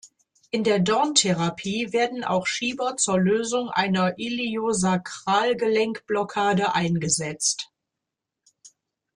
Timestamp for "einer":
3.69-4.17